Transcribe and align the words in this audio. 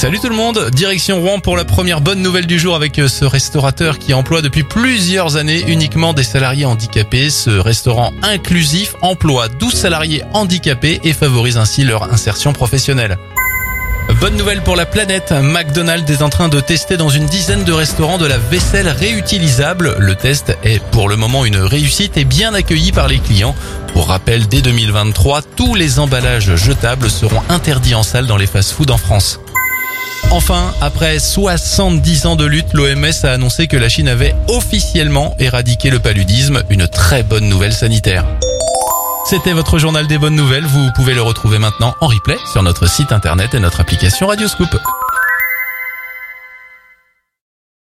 Salut 0.00 0.18
tout 0.18 0.30
le 0.30 0.34
monde, 0.34 0.70
direction 0.70 1.20
Rouen 1.20 1.40
pour 1.40 1.58
la 1.58 1.66
première 1.66 2.00
bonne 2.00 2.22
nouvelle 2.22 2.46
du 2.46 2.58
jour 2.58 2.74
avec 2.74 2.98
euh, 2.98 3.06
ce 3.06 3.26
restaurateur 3.26 3.98
qui 3.98 4.14
emploie 4.14 4.40
depuis 4.40 4.62
plusieurs 4.62 5.36
années 5.36 5.62
uniquement 5.66 6.14
des 6.14 6.22
salariés 6.22 6.64
handicapés. 6.64 7.28
Ce 7.28 7.50
restaurant 7.50 8.10
inclusif 8.22 8.94
emploie 9.02 9.48
12 9.48 9.74
salariés 9.74 10.22
handicapés 10.32 11.00
et 11.04 11.12
favorise 11.12 11.58
ainsi 11.58 11.84
leur 11.84 12.10
insertion 12.10 12.54
professionnelle. 12.54 13.18
Bonne 14.22 14.38
nouvelle 14.38 14.62
pour 14.62 14.74
la 14.74 14.86
planète, 14.86 15.32
McDonald's 15.32 16.10
est 16.10 16.22
en 16.22 16.30
train 16.30 16.48
de 16.48 16.60
tester 16.60 16.96
dans 16.96 17.10
une 17.10 17.26
dizaine 17.26 17.64
de 17.64 17.72
restaurants 17.72 18.16
de 18.16 18.24
la 18.24 18.38
vaisselle 18.38 18.88
réutilisable. 18.88 19.96
Le 19.98 20.14
test 20.14 20.56
est 20.64 20.82
pour 20.92 21.10
le 21.10 21.16
moment 21.16 21.44
une 21.44 21.58
réussite 21.58 22.16
et 22.16 22.24
bien 22.24 22.54
accueilli 22.54 22.92
par 22.92 23.06
les 23.06 23.18
clients. 23.18 23.54
Pour 23.92 24.08
rappel, 24.08 24.48
dès 24.48 24.62
2023, 24.62 25.42
tous 25.42 25.74
les 25.74 25.98
emballages 25.98 26.56
jetables 26.56 27.10
seront 27.10 27.42
interdits 27.50 27.94
en 27.94 28.02
salle 28.02 28.26
dans 28.26 28.38
les 28.38 28.46
fast-foods 28.46 28.90
en 28.90 28.98
France. 28.98 29.40
Enfin, 30.32 30.72
après 30.80 31.18
70 31.18 32.26
ans 32.26 32.36
de 32.36 32.44
lutte, 32.44 32.72
l'OMS 32.72 33.24
a 33.24 33.32
annoncé 33.32 33.66
que 33.66 33.76
la 33.76 33.88
Chine 33.88 34.06
avait 34.06 34.36
officiellement 34.46 35.34
éradiqué 35.40 35.90
le 35.90 35.98
paludisme, 35.98 36.62
une 36.70 36.86
très 36.86 37.24
bonne 37.24 37.48
nouvelle 37.48 37.72
sanitaire. 37.72 38.24
C'était 39.24 39.52
votre 39.52 39.78
journal 39.78 40.06
des 40.06 40.18
bonnes 40.18 40.36
nouvelles, 40.36 40.64
vous 40.64 40.88
pouvez 40.94 41.14
le 41.14 41.22
retrouver 41.22 41.58
maintenant 41.58 41.94
en 42.00 42.06
replay 42.06 42.38
sur 42.52 42.62
notre 42.62 42.88
site 42.88 43.10
internet 43.10 43.54
et 43.54 43.60
notre 43.60 43.80
application 43.80 44.28
Radioscoop. 44.28 44.70